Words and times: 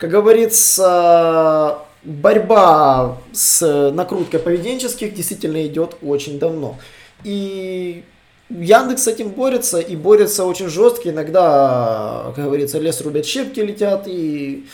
Как 0.00 0.08
говорится, 0.08 1.80
борьба 2.02 3.18
с 3.32 3.90
накруткой 3.92 4.40
поведенческих 4.40 5.12
действительно 5.12 5.66
идет 5.66 5.98
очень 6.00 6.38
давно. 6.38 6.78
И 7.22 8.02
Яндекс 8.48 9.02
с 9.02 9.08
этим 9.08 9.28
борется, 9.28 9.78
и 9.78 9.96
борется 9.96 10.46
очень 10.46 10.68
жестко. 10.68 11.10
Иногда, 11.10 12.32
как 12.34 12.46
говорится, 12.46 12.78
лес 12.78 13.02
рубят, 13.02 13.26
щепки 13.26 13.60
летят, 13.60 14.04
и 14.06 14.66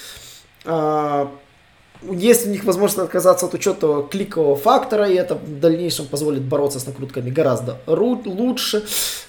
а, 0.64 1.28
есть 2.02 2.46
у 2.46 2.50
них 2.50 2.64
возможность 2.64 2.98
отказаться 2.98 3.46
от 3.46 3.54
учета 3.54 4.06
кликового 4.10 4.56
фактора, 4.56 5.08
и 5.08 5.14
это 5.14 5.34
в 5.34 5.60
дальнейшем 5.60 6.06
позволит 6.06 6.42
бороться 6.42 6.80
с 6.80 6.86
накрутками 6.86 7.30
гораздо 7.30 7.78
лучше. 7.86 8.84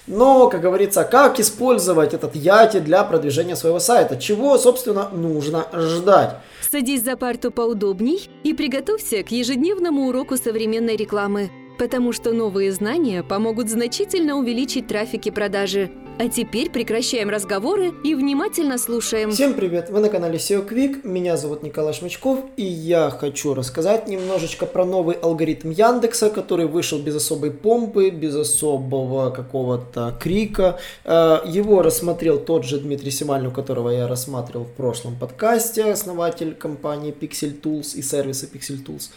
Но, 0.06 0.48
как 0.48 0.60
говорится, 0.60 1.04
как 1.04 1.40
использовать 1.40 2.14
этот 2.14 2.34
Яти 2.34 2.80
для 2.80 3.04
продвижения 3.04 3.56
своего 3.56 3.78
сайта? 3.78 4.16
Чего, 4.16 4.58
собственно, 4.58 5.08
нужно 5.10 5.66
ждать? 5.74 6.36
Садись 6.70 7.02
за 7.02 7.16
парту 7.16 7.50
поудобней 7.50 8.28
и 8.44 8.54
приготовься 8.54 9.22
к 9.22 9.30
ежедневному 9.30 10.08
уроку 10.08 10.36
современной 10.36 10.96
рекламы 10.96 11.50
потому 11.78 12.12
что 12.12 12.32
новые 12.32 12.72
знания 12.72 13.22
помогут 13.22 13.70
значительно 13.70 14.34
увеличить 14.36 14.88
трафик 14.88 15.26
и 15.26 15.30
продажи. 15.30 15.90
А 16.20 16.28
теперь 16.28 16.68
прекращаем 16.68 17.28
разговоры 17.28 17.92
и 18.02 18.16
внимательно 18.16 18.76
слушаем. 18.78 19.30
Всем 19.30 19.54
привет! 19.54 19.88
Вы 19.88 20.00
на 20.00 20.08
канале 20.08 20.38
SEO 20.38 20.68
Quick, 20.68 21.06
меня 21.06 21.36
зовут 21.36 21.62
Николай 21.62 21.94
Шмачков, 21.94 22.40
и 22.56 22.64
я 22.64 23.08
хочу 23.10 23.54
рассказать 23.54 24.08
немножечко 24.08 24.66
про 24.66 24.84
новый 24.84 25.14
алгоритм 25.14 25.70
Яндекса, 25.70 26.30
который 26.30 26.66
вышел 26.66 26.98
без 26.98 27.14
особой 27.14 27.52
помпы, 27.52 28.10
без 28.10 28.34
особого 28.34 29.30
какого-то 29.30 30.16
крика. 30.18 30.80
Э, 31.04 31.38
его 31.46 31.82
рассмотрел 31.82 32.40
тот 32.40 32.64
же 32.64 32.80
Дмитрий 32.80 33.12
Симальный, 33.12 33.52
которого 33.52 33.90
я 33.90 34.08
рассматривал 34.08 34.64
в 34.64 34.72
прошлом 34.72 35.14
подкасте, 35.14 35.84
основатель 35.84 36.52
компании 36.52 37.14
Pixel 37.14 37.60
Tools 37.60 37.96
и 37.96 38.02
сервиса 38.02 38.46
Pixel 38.46 38.84
Tools. 38.84 39.10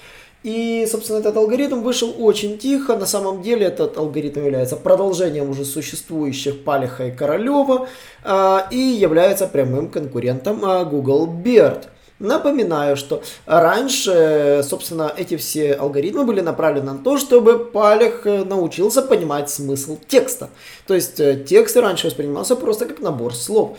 И, 0.43 0.87
собственно, 0.89 1.19
этот 1.19 1.37
алгоритм 1.37 1.81
вышел 1.81 2.13
очень 2.17 2.57
тихо. 2.57 2.97
На 2.97 3.05
самом 3.05 3.43
деле 3.43 3.67
этот 3.67 3.97
алгоритм 3.97 4.43
является 4.43 4.75
продолжением 4.75 5.49
уже 5.49 5.65
существующих 5.65 6.63
Палиха 6.63 7.07
и 7.07 7.11
Королева 7.11 7.87
э, 8.23 8.57
и 8.71 8.77
является 8.77 9.45
прямым 9.45 9.89
конкурентом 9.89 10.65
э, 10.65 10.85
Google 10.85 11.27
BERT. 11.27 11.85
Напоминаю, 12.21 12.97
что 12.97 13.23
раньше, 13.47 14.61
собственно, 14.63 15.11
эти 15.17 15.37
все 15.37 15.73
алгоритмы 15.73 16.23
были 16.23 16.41
направлены 16.41 16.93
на 16.93 16.99
то, 16.99 17.17
чтобы 17.17 17.57
Палех 17.57 18.25
научился 18.25 19.01
понимать 19.01 19.49
смысл 19.49 19.97
текста. 20.07 20.49
То 20.85 20.93
есть 20.93 21.19
э, 21.19 21.43
текст 21.47 21.77
раньше 21.77 22.07
воспринимался 22.07 22.55
просто 22.55 22.85
как 22.85 22.99
набор 22.99 23.35
слов. 23.35 23.77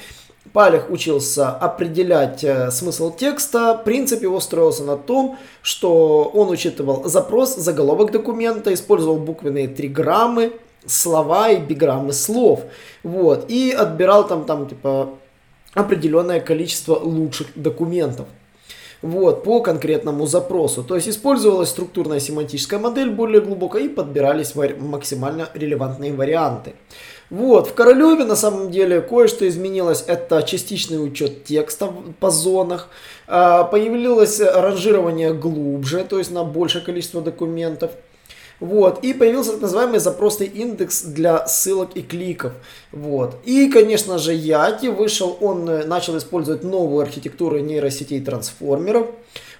Палех 0.52 0.90
учился 0.90 1.50
определять 1.50 2.42
э, 2.42 2.70
смысл 2.70 3.14
текста. 3.14 3.80
Принцип 3.84 4.22
его 4.22 4.40
строился 4.40 4.82
на 4.82 4.96
том, 4.96 5.38
что 5.62 6.24
он 6.34 6.50
учитывал 6.50 7.08
запрос, 7.08 7.56
заголовок 7.56 8.10
документа, 8.10 8.74
использовал 8.74 9.18
буквенные 9.18 9.68
триграммы, 9.68 10.52
слова 10.84 11.50
и 11.50 11.60
биграммы 11.60 12.12
слов. 12.12 12.62
Вот. 13.04 13.46
И 13.48 13.70
отбирал 13.70 14.26
там, 14.26 14.44
там 14.44 14.68
типа 14.68 15.10
определенное 15.74 16.40
количество 16.40 16.96
лучших 16.96 17.48
документов 17.54 18.26
вот, 19.02 19.42
по 19.44 19.60
конкретному 19.60 20.26
запросу. 20.26 20.82
То 20.84 20.94
есть 20.94 21.08
использовалась 21.08 21.70
структурная 21.70 22.20
семантическая 22.20 22.78
модель 22.78 23.10
более 23.10 23.40
глубоко 23.40 23.78
и 23.78 23.88
подбирались 23.88 24.54
максимально 24.54 25.48
релевантные 25.54 26.12
варианты. 26.12 26.74
Вот, 27.32 27.68
в 27.68 27.72
Королеве 27.72 28.24
на 28.24 28.36
самом 28.36 28.70
деле 28.70 29.00
кое-что 29.00 29.48
изменилось. 29.48 30.04
Это 30.06 30.42
частичный 30.42 31.02
учет 31.02 31.44
текста 31.44 31.90
по 32.20 32.28
зонах. 32.28 32.90
А, 33.26 33.64
появилось 33.64 34.38
ранжирование 34.38 35.32
глубже, 35.32 36.04
то 36.04 36.18
есть 36.18 36.30
на 36.30 36.44
большее 36.44 36.84
количество 36.84 37.22
документов. 37.22 37.92
Вот. 38.60 39.02
И 39.02 39.14
появился 39.14 39.52
так 39.52 39.62
называемый 39.62 39.98
запросный 39.98 40.46
индекс 40.46 41.04
для 41.04 41.46
ссылок 41.46 41.92
и 41.94 42.02
кликов. 42.02 42.52
Вот. 42.92 43.36
И, 43.46 43.70
конечно 43.70 44.18
же, 44.18 44.34
Яти 44.34 44.88
вышел, 44.88 45.38
он 45.40 45.66
э, 45.70 45.86
начал 45.86 46.18
использовать 46.18 46.62
новую 46.62 47.00
архитектуру 47.00 47.60
нейросетей 47.60 48.20
трансформеров. 48.20 49.06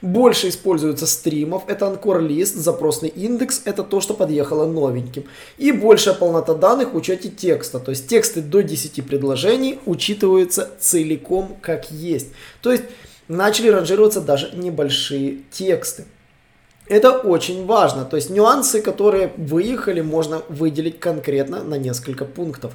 Больше 0.02 0.48
используется 0.48 1.06
стримов, 1.06 1.62
это 1.68 1.86
анкор-лист, 1.86 2.56
запросный 2.56 3.08
индекс, 3.08 3.62
это 3.64 3.84
то, 3.84 4.00
что 4.00 4.14
подъехало 4.14 4.66
новеньким. 4.66 5.24
И 5.58 5.70
большая 5.70 6.14
полнота 6.14 6.54
данных 6.54 6.92
в 6.92 6.96
учете 6.96 7.28
текста, 7.28 7.78
то 7.78 7.92
есть 7.92 8.08
тексты 8.08 8.42
до 8.42 8.64
10 8.64 9.06
предложений 9.06 9.78
учитываются 9.86 10.68
целиком 10.80 11.56
как 11.60 11.92
есть. 11.92 12.28
То 12.62 12.72
есть 12.72 12.82
начали 13.28 13.68
ранжироваться 13.68 14.20
даже 14.20 14.50
небольшие 14.56 15.38
тексты. 15.52 16.04
Это 16.88 17.12
очень 17.12 17.64
важно. 17.64 18.04
То 18.04 18.16
есть 18.16 18.28
нюансы, 18.28 18.82
которые 18.82 19.32
выехали, 19.36 20.00
можно 20.00 20.42
выделить 20.48 20.98
конкретно 20.98 21.62
на 21.62 21.76
несколько 21.76 22.24
пунктов. 22.24 22.72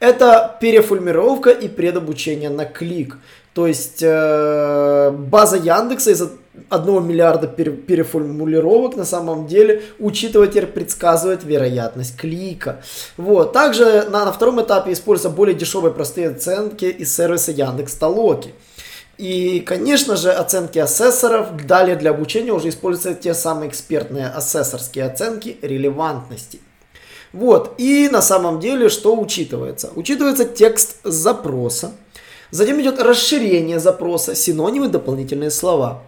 Это 0.00 0.56
переформировка 0.60 1.50
и 1.50 1.68
предобучение 1.68 2.48
на 2.48 2.64
клик. 2.64 3.18
То 3.52 3.66
есть 3.66 4.02
э, 4.02 5.10
база 5.10 5.56
Яндекса 5.56 6.12
из 6.12 6.22
1 6.70 7.06
миллиарда 7.06 7.48
пере, 7.48 7.72
переформулировок 7.72 8.96
на 8.96 9.04
самом 9.04 9.46
деле 9.46 9.82
учитывает 9.98 10.72
предсказывает 10.72 11.44
вероятность 11.44 12.16
клика. 12.16 12.80
Вот. 13.18 13.52
Также 13.52 14.04
на, 14.08 14.24
на 14.24 14.32
втором 14.32 14.62
этапе 14.62 14.92
используются 14.92 15.36
более 15.36 15.54
дешевые 15.54 15.92
простые 15.92 16.30
оценки 16.30 16.86
из 16.86 17.14
сервиса 17.14 17.52
Яндекс 17.52 17.94
Толоки. 17.94 18.54
И, 19.18 19.60
конечно 19.60 20.16
же, 20.16 20.30
оценки 20.32 20.78
асессоров. 20.78 21.66
Далее 21.66 21.96
для 21.96 22.10
обучения 22.10 22.52
уже 22.52 22.70
используются 22.70 23.20
те 23.20 23.34
самые 23.34 23.68
экспертные 23.68 24.28
асессорские 24.28 25.04
оценки 25.04 25.58
релевантности. 25.60 26.60
Вот. 27.32 27.74
И 27.78 28.08
на 28.10 28.22
самом 28.22 28.60
деле, 28.60 28.88
что 28.88 29.18
учитывается? 29.18 29.90
Учитывается 29.94 30.44
текст 30.44 30.96
запроса. 31.04 31.92
Затем 32.50 32.80
идет 32.80 33.00
расширение 33.00 33.78
запроса, 33.78 34.34
синонимы, 34.34 34.88
дополнительные 34.88 35.50
слова. 35.50 36.02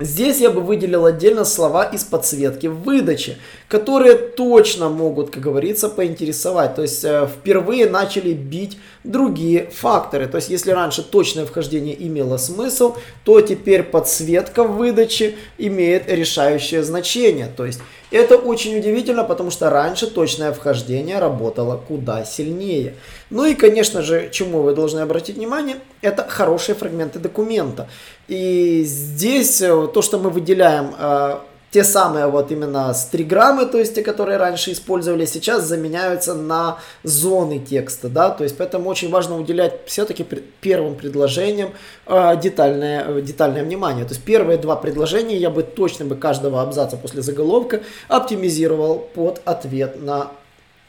Здесь 0.00 0.40
я 0.40 0.50
бы 0.50 0.60
выделил 0.60 1.06
отдельно 1.06 1.44
слова 1.44 1.84
из 1.84 2.02
подсветки 2.02 2.66
выдачи, 2.66 3.36
которые 3.68 4.16
точно 4.16 4.88
могут, 4.88 5.30
как 5.30 5.40
говорится, 5.40 5.88
поинтересовать. 5.88 6.74
То 6.74 6.82
есть 6.82 7.04
э, 7.04 7.28
впервые 7.28 7.88
начали 7.88 8.32
бить 8.32 8.76
другие 9.04 9.70
факторы. 9.72 10.26
То 10.26 10.38
есть 10.38 10.50
если 10.50 10.72
раньше 10.72 11.04
точное 11.04 11.46
вхождение 11.46 11.94
имело 12.06 12.38
смысл, 12.38 12.96
то 13.22 13.40
теперь 13.40 13.84
подсветка 13.84 14.64
в 14.64 14.76
выдаче 14.78 15.36
имеет 15.58 16.10
решающее 16.10 16.82
значение. 16.82 17.48
То 17.56 17.64
есть 17.64 17.78
это 18.10 18.36
очень 18.36 18.76
удивительно, 18.76 19.22
потому 19.22 19.52
что 19.52 19.70
раньше 19.70 20.08
точное 20.08 20.52
вхождение 20.52 21.20
работало 21.20 21.76
куда 21.76 22.24
сильнее. 22.24 22.94
Ну 23.30 23.44
и, 23.44 23.54
конечно 23.54 24.02
же, 24.02 24.28
чему 24.30 24.62
вы 24.62 24.74
должны 24.74 25.00
обратить 25.00 25.36
внимание, 25.36 25.76
это 26.02 26.26
хорошие 26.28 26.74
фрагменты 26.74 27.18
документа. 27.18 27.88
И 28.28 28.84
здесь 28.84 29.60
э, 29.62 29.88
то, 29.92 30.02
что 30.02 30.18
мы 30.18 30.30
выделяем 30.30 30.94
э, 30.98 31.38
те 31.74 31.82
самые 31.82 32.28
вот 32.28 32.52
именно 32.52 32.94
стриграммы, 32.94 33.66
то 33.66 33.78
есть 33.78 33.96
те, 33.96 34.02
которые 34.02 34.36
раньше 34.36 34.70
использовали, 34.70 35.24
сейчас 35.24 35.64
заменяются 35.64 36.32
на 36.34 36.78
зоны 37.02 37.58
текста, 37.58 38.08
да, 38.08 38.30
то 38.30 38.44
есть 38.44 38.56
поэтому 38.56 38.88
очень 38.88 39.10
важно 39.10 39.36
уделять 39.36 39.80
все-таки 39.86 40.24
первым 40.60 40.94
предложениям 40.94 41.70
э, 42.06 42.40
детальное, 42.40 43.20
детальное 43.22 43.64
внимание. 43.64 44.04
То 44.04 44.12
есть 44.12 44.24
первые 44.24 44.56
два 44.56 44.76
предложения 44.76 45.36
я 45.36 45.50
бы 45.50 45.64
точно 45.64 46.04
бы 46.04 46.14
каждого 46.14 46.62
абзаца 46.62 46.96
после 46.96 47.22
заголовка 47.22 47.80
оптимизировал 48.06 48.98
под 48.98 49.42
ответ 49.44 50.00
на, 50.00 50.30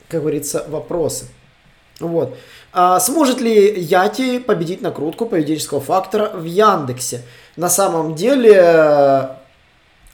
как 0.08 0.22
говорится, 0.22 0.66
вопросы. 0.68 1.26
Вот. 2.00 2.36
А 2.74 3.00
сможет 3.00 3.40
ли 3.40 3.80
Яти 3.80 4.40
победить 4.40 4.82
накрутку 4.82 5.26
поведенческого 5.26 5.80
фактора 5.80 6.32
в 6.34 6.44
Яндексе? 6.44 7.22
На 7.56 7.70
самом 7.70 8.16
деле 8.16 9.38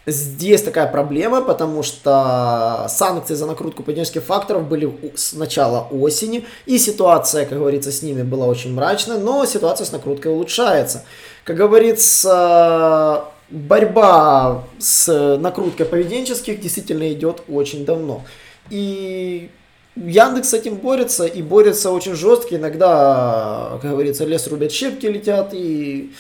Здесь 0.07 0.63
такая 0.63 0.88
проблема, 0.88 1.44
потому 1.44 1.83
что 1.83 2.88
санкции 2.89 3.35
за 3.35 3.45
накрутку 3.45 3.83
поведенческих 3.83 4.23
факторов 4.23 4.67
были 4.67 4.91
с 5.15 5.33
начала 5.33 5.88
осени, 5.91 6.44
и 6.65 6.79
ситуация, 6.79 7.45
как 7.45 7.59
говорится, 7.59 7.91
с 7.91 8.01
ними 8.01 8.23
была 8.23 8.47
очень 8.47 8.73
мрачная, 8.73 9.19
но 9.19 9.45
ситуация 9.45 9.85
с 9.85 9.91
накруткой 9.91 10.31
улучшается. 10.31 11.03
Как 11.44 11.55
говорится, 11.55 13.25
борьба 13.51 14.63
с 14.79 15.38
накруткой 15.38 15.85
поведенческих 15.85 16.59
действительно 16.59 17.11
идет 17.13 17.44
очень 17.47 17.85
давно. 17.85 18.23
И 18.71 19.51
Яндекс 19.95 20.49
с 20.49 20.53
этим 20.53 20.75
борется, 20.75 21.25
и 21.25 21.41
борется 21.41 21.91
очень 21.91 22.15
жестко. 22.15 22.55
Иногда, 22.55 23.77
как 23.81 23.91
говорится, 23.91 24.25
лес 24.25 24.47
рубят, 24.47 24.71
щепки 24.71 25.05
летят, 25.05 25.49
и 25.53 26.13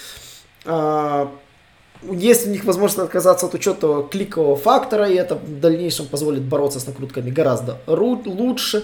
а, 0.65 1.31
есть 2.03 2.47
у 2.47 2.49
них 2.49 2.65
возможность 2.65 2.99
отказаться 2.99 3.45
от 3.45 3.53
учета 3.53 4.03
кликового 4.09 4.55
фактора, 4.55 5.07
и 5.07 5.15
это 5.15 5.35
в 5.35 5.59
дальнейшем 5.59 6.07
позволит 6.07 6.41
бороться 6.41 6.79
с 6.79 6.87
накрутками 6.87 7.29
гораздо 7.29 7.77
лучше. 7.87 8.83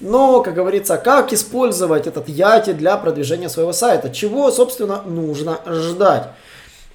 Но, 0.00 0.42
как 0.42 0.54
говорится, 0.54 0.96
как 0.96 1.32
использовать 1.32 2.06
этот 2.06 2.28
Яти 2.28 2.72
для 2.72 2.96
продвижения 2.96 3.48
своего 3.48 3.72
сайта? 3.72 4.10
Чего, 4.10 4.50
собственно, 4.50 5.02
нужно 5.02 5.60
ждать? 5.66 6.28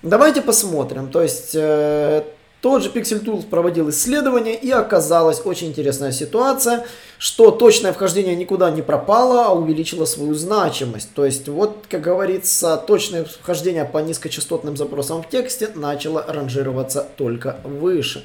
Давайте 0.04 0.42
посмотрим. 0.42 1.10
То 1.10 1.22
есть 1.22 1.52
э, 1.54 2.24
тот 2.62 2.84
же 2.84 2.90
Pixel 2.90 3.24
Tools 3.24 3.48
проводил 3.48 3.90
исследование 3.90 4.56
и 4.56 4.70
оказалась 4.70 5.42
очень 5.44 5.68
интересная 5.70 6.12
ситуация, 6.12 6.86
что 7.18 7.50
точное 7.50 7.92
вхождение 7.92 8.36
никуда 8.36 8.70
не 8.70 8.84
пропало, 8.84 9.46
а 9.48 9.54
увеличило 9.54 10.06
свою 10.06 10.36
значимость. 10.36 11.10
То 11.16 11.26
есть 11.26 11.48
вот, 11.48 11.86
как 11.90 12.02
говорится, 12.02 12.78
точное 12.78 13.26
вхождение 13.26 13.84
по 13.84 13.98
низкочастотным 13.98 14.78
запросам 14.78 15.24
в 15.24 15.30
тексте 15.30 15.70
начало 15.74 16.24
ранжироваться 16.28 17.08
только 17.18 17.58
выше. 17.64 18.24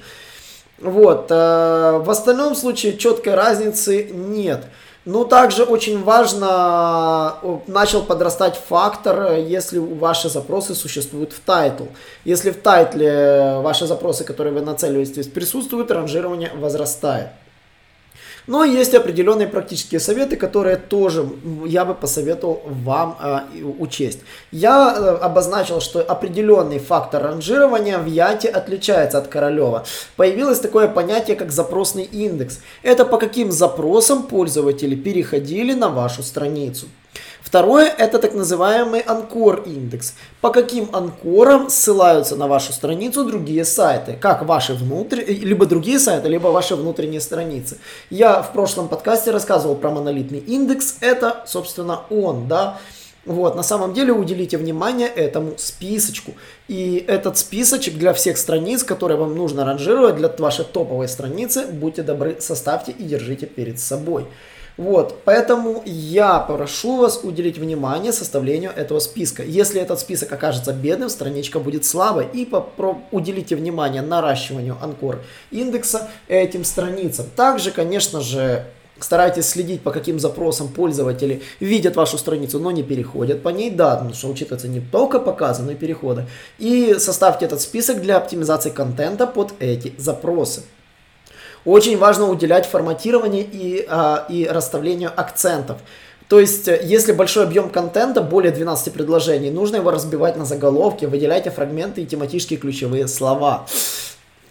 Вот. 0.79 1.29
Э, 1.31 1.99
в 1.99 2.11
остальном 2.11 2.55
случае 2.55 2.99
четкой 2.99 3.35
разницы 3.35 4.11
нет. 4.13 4.65
Ну, 5.07 5.25
также 5.25 5.63
очень 5.63 6.03
важно, 6.03 7.37
начал 7.69 8.03
подрастать 8.03 8.61
фактор, 8.69 9.35
если 9.35 9.79
ваши 9.79 10.29
запросы 10.29 10.75
существуют 10.75 11.33
в 11.33 11.39
title. 11.39 11.85
Если 12.25 12.51
в 12.51 12.61
title 12.61 13.44
е 13.44 13.61
ваши 13.61 13.87
запросы, 13.87 14.25
которые 14.25 14.53
вы 14.53 14.63
нацеливаетесь, 14.63 15.29
присутствуют, 15.29 15.93
ранжирование 15.93 16.51
возрастает. 16.57 17.29
Но 18.47 18.65
есть 18.65 18.95
определенные 18.95 19.49
практические 19.49 20.01
советы, 20.01 20.37
которые 20.37 20.77
тоже 20.77 21.29
я 21.65 21.85
бы 21.85 21.95
посоветовал 21.95 22.63
вам 22.65 23.17
э, 23.21 23.41
учесть. 23.79 24.21
Я 24.53 24.95
э, 24.97 25.25
обозначил, 25.25 25.81
что 25.81 26.01
определенный 26.01 26.79
фактор 26.79 27.23
ранжирования 27.23 27.99
в 27.99 28.07
YATI 28.07 28.49
отличается 28.49 29.19
от 29.19 29.29
Королева. 29.29 29.85
Появилось 30.17 30.61
такое 30.61 30.87
понятие, 30.87 31.37
как 31.37 31.51
запросный 31.51 32.05
индекс. 32.05 32.61
Это 32.83 33.05
по 33.05 33.19
каким 33.19 33.51
запросам 33.51 34.23
пользователи 34.23 34.95
переходили 34.95 35.75
на 35.75 35.89
вашу 35.89 36.23
страницу. 36.23 36.87
Второе– 37.47 37.87
это 37.99 38.19
так 38.19 38.35
называемый 38.35 38.99
анкор 38.99 39.63
индекс. 39.67 40.15
По 40.41 40.51
каким 40.51 40.89
анкорам 40.93 41.71
ссылаются 41.71 42.35
на 42.35 42.49
вашу 42.49 42.73
страницу 42.73 43.25
другие 43.25 43.65
сайты, 43.65 44.19
как 44.21 44.45
ваши 44.45 44.75
внутренние, 44.75 45.37
либо 45.45 45.65
другие 45.65 46.01
сайты, 46.01 46.29
либо 46.29 46.49
ваши 46.49 46.75
внутренние 46.75 47.21
страницы. 47.21 47.79
Я 48.11 48.43
в 48.43 48.53
прошлом 48.53 48.89
подкасте 48.89 49.31
рассказывал 49.31 49.77
про 49.77 49.91
монолитный 49.91 50.41
индекс, 50.41 50.97
это, 51.01 51.45
собственно, 51.47 52.01
он, 52.11 52.49
да. 52.49 52.79
Вот, 53.25 53.55
на 53.55 53.63
самом 53.63 53.95
деле 53.95 54.13
уделите 54.13 54.59
внимание 54.59 55.07
этому 55.07 55.53
списочку. 55.57 56.33
И 56.67 57.05
этот 57.07 57.39
списочек 57.39 57.95
для 57.95 58.13
всех 58.13 58.39
страниц, 58.39 58.83
которые 58.83 59.19
вам 59.19 59.37
нужно 59.37 59.65
ранжировать, 59.65 60.17
для 60.17 60.35
вашей 60.37 60.65
топовой 60.65 61.07
страницы, 61.07 61.67
будьте 61.67 62.03
добры, 62.03 62.39
составьте 62.41 62.91
и 62.91 63.05
держите 63.05 63.47
перед 63.47 63.79
собой. 63.79 64.27
Вот, 64.77 65.23
поэтому 65.25 65.83
я 65.87 66.39
прошу 66.39 66.99
вас 66.99 67.21
уделить 67.23 67.57
внимание 67.57 68.13
составлению 68.13 68.73
этого 68.77 68.99
списка. 68.99 69.43
Если 69.43 69.81
этот 69.81 70.01
список 70.01 70.33
окажется 70.33 70.75
бедным, 70.75 71.09
страничка 71.09 71.61
будет 71.61 71.87
слабой. 71.87 72.27
И 72.35 72.45
попро- 72.45 73.01
уделите 73.11 73.57
внимание 73.57 74.03
наращиванию 74.03 74.77
анкор 74.83 75.23
индекса 75.51 76.11
этим 76.29 76.63
страницам. 76.65 77.27
Также, 77.35 77.71
конечно 77.71 78.21
же, 78.21 78.67
Старайтесь 78.99 79.47
следить, 79.47 79.83
по 79.83 79.91
каким 79.91 80.19
запросам 80.19 80.69
пользователи 80.69 81.43
видят 81.61 81.97
вашу 81.97 82.17
страницу, 82.17 82.59
но 82.59 82.71
не 82.71 82.83
переходят 82.83 83.43
по 83.43 83.51
ней. 83.51 83.71
Да, 83.71 83.97
потому 83.97 84.15
что 84.15 84.29
учитывается 84.29 84.69
не 84.69 84.81
только 84.81 85.21
показы, 85.21 85.63
но 85.63 85.73
и 85.73 85.75
переходы. 85.75 86.27
И 86.59 86.97
составьте 86.99 87.45
этот 87.45 87.61
список 87.61 88.01
для 88.01 88.17
оптимизации 88.17 88.71
контента 88.71 89.27
под 89.27 89.53
эти 89.61 89.93
запросы. 89.99 90.63
Очень 91.67 91.99
важно 91.99 92.31
уделять 92.31 92.65
форматированию 92.65 93.45
и, 93.45 93.85
а, 93.89 94.25
и 94.31 94.47
расставлению 94.47 95.11
акцентов. 95.15 95.79
То 96.29 96.41
есть, 96.41 96.69
э, 96.69 96.81
если 96.83 97.13
большой 97.13 97.45
объем 97.45 97.71
контента, 97.71 98.21
более 98.21 98.53
12 98.53 98.93
предложений, 98.93 99.51
нужно 99.51 99.77
его 99.77 99.91
разбивать 99.91 100.37
на 100.37 100.45
заголовки, 100.45 101.05
выделяйте 101.07 101.51
фрагменты 101.51 102.03
и 102.03 102.07
тематические 102.07 102.59
ключевые 102.59 103.09
слова. 103.09 103.67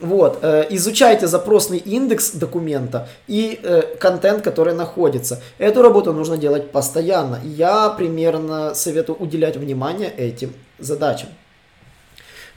Вот, 0.02 0.40
э, 0.42 0.66
изучайте 0.72 1.28
запросный 1.28 1.78
индекс 1.78 2.32
документа 2.32 3.08
и 3.28 3.60
э, 3.64 3.82
контент, 3.98 4.44
который 4.44 4.74
находится. 4.74 5.42
Эту 5.58 5.82
работу 5.82 6.12
нужно 6.12 6.38
делать 6.38 6.72
постоянно. 6.72 7.40
Я 7.44 7.90
примерно 7.90 8.76
советую 8.76 9.18
уделять 9.18 9.56
внимание 9.56 10.10
этим 10.10 10.54
задачам. 10.80 11.30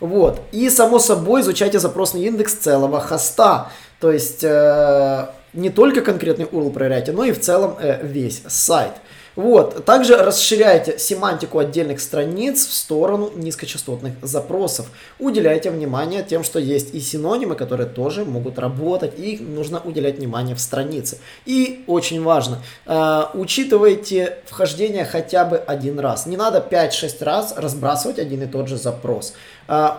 Вот. 0.00 0.40
И, 0.52 0.70
само 0.70 0.99
собой, 0.99 1.40
изучайте 1.40 1.78
запросный 1.78 2.25
индекс 2.25 2.55
целого 2.55 3.00
хоста. 3.00 3.69
То 4.00 4.12
есть, 4.12 4.44
э, 4.44 5.26
не 5.52 5.70
только 5.70 6.02
конкретный 6.02 6.44
URL 6.44 6.70
проверяйте, 6.70 7.12
но 7.12 7.24
и 7.24 7.32
в 7.32 7.40
целом 7.40 7.76
э, 7.80 7.98
весь 8.06 8.42
сайт. 8.46 8.92
Вот. 9.38 9.85
Также 9.85 10.17
расширяйте 10.17 10.99
семантику 10.99 11.61
отдельных 11.61 12.00
страниц 12.00 12.67
в 12.67 12.75
сторону 12.75 13.31
низкочастотных 13.37 14.14
запросов. 14.20 14.87
Уделяйте 15.20 15.70
внимание 15.70 16.25
тем, 16.25 16.43
что 16.43 16.58
есть 16.58 16.93
и 16.93 16.99
синонимы, 16.99 17.55
которые 17.55 17.87
тоже 17.87 18.25
могут 18.25 18.58
работать, 18.58 19.17
и 19.17 19.35
их 19.35 19.40
нужно 19.40 19.81
уделять 19.85 20.19
внимание 20.19 20.56
в 20.56 20.61
странице. 20.61 21.19
И 21.46 21.85
очень 21.87 22.20
важно, 22.20 22.58
э, 22.87 23.26
учитывайте 23.35 24.38
вхождение 24.44 25.05
хотя 25.05 25.44
бы 25.44 25.56
один 25.58 26.00
раз. 26.00 26.26
Не 26.26 26.37
надо 26.37 26.58
5-6 26.58 27.23
раз 27.23 27.55
разбрасывать 27.56 28.19
один 28.19 28.43
и 28.43 28.46
тот 28.46 28.67
же 28.67 28.76
запрос. 28.76 29.34
Э, 29.69 29.91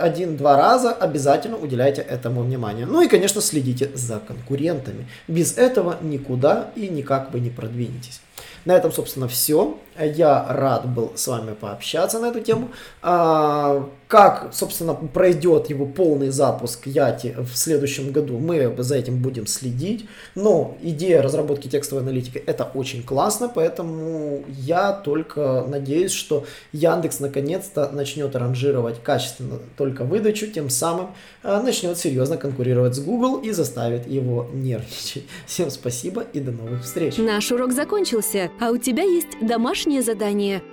один-два 0.00 0.56
раза 0.56 0.90
обязательно 0.90 1.56
уделяйте 1.56 2.00
этому 2.02 2.42
внимание. 2.42 2.86
Ну 2.86 3.02
и, 3.02 3.06
конечно, 3.06 3.40
следите 3.40 3.92
за 3.94 4.18
конкурентами. 4.18 5.06
Без 5.28 5.56
этого 5.56 5.96
никуда 6.02 6.72
и 6.74 6.88
никак 6.88 7.32
вы 7.32 7.38
не 7.38 7.50
продвинетесь. 7.50 8.20
На 8.64 8.72
этом, 8.72 8.92
собственно, 8.92 9.28
все. 9.28 9.78
Я 9.98 10.46
рад 10.48 10.86
был 10.88 11.12
с 11.14 11.26
вами 11.26 11.54
пообщаться 11.54 12.18
на 12.18 12.26
эту 12.26 12.40
тему. 12.40 12.70
Как, 14.10 14.48
собственно, 14.52 14.94
пройдет 14.94 15.70
его 15.70 15.86
полный 15.86 16.30
запуск 16.30 16.88
Яти 16.88 17.32
в 17.38 17.56
следующем 17.56 18.10
году, 18.10 18.40
мы 18.40 18.74
за 18.78 18.96
этим 18.96 19.22
будем 19.22 19.46
следить. 19.46 20.08
Но 20.34 20.76
идея 20.82 21.22
разработки 21.22 21.68
текстовой 21.68 22.02
аналитики 22.02 22.42
это 22.44 22.68
очень 22.74 23.04
классно, 23.04 23.48
поэтому 23.48 24.42
я 24.48 24.90
только 24.90 25.64
надеюсь, 25.68 26.10
что 26.10 26.44
Яндекс 26.72 27.20
наконец-то 27.20 27.88
начнет 27.92 28.34
ранжировать 28.34 29.00
качественно 29.00 29.60
только 29.78 30.02
выдачу, 30.02 30.48
тем 30.48 30.70
самым 30.70 31.14
а, 31.44 31.62
начнет 31.62 31.96
серьезно 31.96 32.36
конкурировать 32.36 32.96
с 32.96 33.00
Google 33.00 33.36
и 33.36 33.52
заставит 33.52 34.08
его 34.08 34.48
нервничать. 34.52 35.22
Всем 35.46 35.70
спасибо 35.70 36.24
и 36.32 36.40
до 36.40 36.50
новых 36.50 36.82
встреч. 36.82 37.16
Наш 37.16 37.52
урок 37.52 37.70
закончился, 37.70 38.50
а 38.60 38.70
у 38.72 38.76
тебя 38.76 39.04
есть 39.04 39.38
домашнее 39.40 40.02
задание– 40.02 40.64